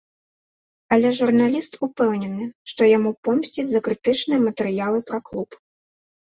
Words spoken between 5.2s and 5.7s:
клуб.